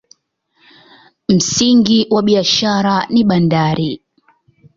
Msingi 1.29 2.07
wa 2.09 2.21
biashara 2.23 3.07
ni 3.09 3.23
bandari. 3.23 4.01